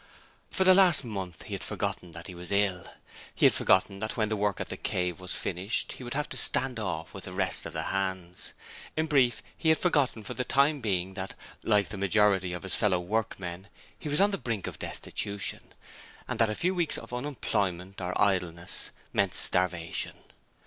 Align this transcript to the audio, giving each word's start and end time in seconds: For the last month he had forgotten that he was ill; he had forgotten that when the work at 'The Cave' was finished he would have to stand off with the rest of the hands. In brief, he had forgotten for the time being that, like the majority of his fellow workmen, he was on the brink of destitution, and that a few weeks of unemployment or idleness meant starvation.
For 0.49 0.63
the 0.63 0.73
last 0.73 1.03
month 1.05 1.43
he 1.43 1.53
had 1.53 1.63
forgotten 1.63 2.11
that 2.13 2.25
he 2.25 2.33
was 2.33 2.49
ill; 2.51 2.91
he 3.35 3.45
had 3.45 3.53
forgotten 3.53 3.99
that 3.99 4.17
when 4.17 4.29
the 4.29 4.35
work 4.35 4.59
at 4.59 4.69
'The 4.69 4.77
Cave' 4.77 5.19
was 5.19 5.35
finished 5.35 5.91
he 5.91 6.03
would 6.03 6.15
have 6.15 6.27
to 6.29 6.37
stand 6.37 6.79
off 6.79 7.13
with 7.13 7.25
the 7.25 7.31
rest 7.31 7.67
of 7.67 7.73
the 7.73 7.83
hands. 7.83 8.51
In 8.97 9.05
brief, 9.05 9.43
he 9.55 9.69
had 9.69 9.77
forgotten 9.77 10.23
for 10.23 10.33
the 10.33 10.43
time 10.43 10.81
being 10.81 11.13
that, 11.13 11.35
like 11.63 11.89
the 11.89 11.99
majority 12.01 12.51
of 12.51 12.63
his 12.63 12.73
fellow 12.73 12.99
workmen, 12.99 13.67
he 13.99 14.09
was 14.09 14.19
on 14.19 14.31
the 14.31 14.39
brink 14.39 14.65
of 14.65 14.79
destitution, 14.79 15.71
and 16.27 16.39
that 16.39 16.49
a 16.49 16.55
few 16.55 16.73
weeks 16.73 16.97
of 16.97 17.13
unemployment 17.13 18.01
or 18.01 18.19
idleness 18.19 18.89
meant 19.13 19.35
starvation. 19.35 20.15